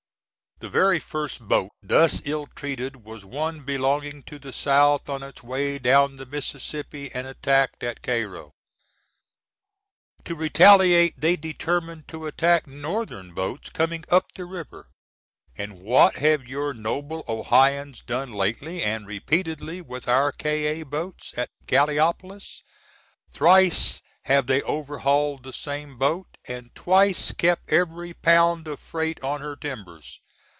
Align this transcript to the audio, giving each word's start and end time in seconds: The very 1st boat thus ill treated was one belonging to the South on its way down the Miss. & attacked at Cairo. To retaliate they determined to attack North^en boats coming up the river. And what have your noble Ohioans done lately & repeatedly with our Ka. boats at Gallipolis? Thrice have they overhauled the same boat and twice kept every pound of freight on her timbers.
The 0.59 0.69
very 0.69 0.99
1st 0.99 1.47
boat 1.47 1.71
thus 1.81 2.21
ill 2.23 2.45
treated 2.45 2.97
was 2.97 3.25
one 3.25 3.61
belonging 3.63 4.21
to 4.27 4.37
the 4.37 4.53
South 4.53 5.09
on 5.09 5.23
its 5.23 5.41
way 5.41 5.79
down 5.79 6.17
the 6.17 6.25
Miss. 6.27 6.53
& 6.73 6.73
attacked 6.75 7.81
at 7.83 8.03
Cairo. 8.03 8.51
To 10.25 10.35
retaliate 10.35 11.19
they 11.19 11.35
determined 11.35 12.07
to 12.09 12.27
attack 12.27 12.67
North^en 12.67 13.33
boats 13.33 13.71
coming 13.71 14.05
up 14.09 14.31
the 14.33 14.45
river. 14.45 14.91
And 15.57 15.79
what 15.81 16.17
have 16.17 16.45
your 16.45 16.75
noble 16.75 17.23
Ohioans 17.27 18.03
done 18.03 18.31
lately 18.31 18.85
& 18.97 19.03
repeatedly 19.03 19.81
with 19.81 20.07
our 20.07 20.31
Ka. 20.31 20.83
boats 20.83 21.33
at 21.35 21.49
Gallipolis? 21.65 22.61
Thrice 23.31 24.03
have 24.25 24.45
they 24.45 24.61
overhauled 24.61 25.41
the 25.41 25.53
same 25.53 25.97
boat 25.97 26.27
and 26.47 26.69
twice 26.75 27.31
kept 27.33 27.73
every 27.73 28.13
pound 28.13 28.67
of 28.67 28.79
freight 28.79 29.19
on 29.23 29.41
her 29.41 29.55
timbers. 29.55 30.19